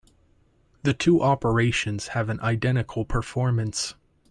The 0.81 0.95
two 0.95 1.21
operations 1.21 2.07
have 2.07 2.29
an 2.29 2.39
identical 2.39 3.05
performance. 3.05 3.93